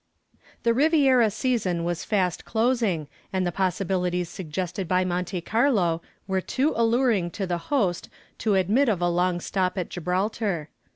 The 0.63 0.73
Riviera 0.73 1.29
season 1.29 1.83
was 1.83 2.03
fast 2.03 2.43
closing, 2.43 3.07
and 3.31 3.45
the 3.45 3.51
possibilities 3.51 4.29
suggested 4.29 4.87
by 4.87 5.05
Monte 5.05 5.41
Carlo 5.41 6.01
were 6.25 6.41
too 6.41 6.73
alluring 6.75 7.29
to 7.29 7.45
the 7.45 7.59
host 7.69 8.09
to 8.39 8.55
admit 8.55 8.89
of 8.89 8.99
a 8.99 9.07
long 9.09 9.39
stop 9.39 9.77
at 9.77 9.89
Gibraltar. 9.89 10.69